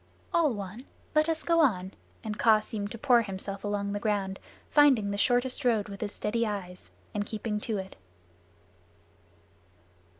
[0.33, 0.85] "All one.
[1.13, 1.91] Let us go on,"
[2.23, 6.11] and Kaa seemed to pour himself along the ground, finding the shortest road with his
[6.11, 7.95] steady eyes, and keeping to it.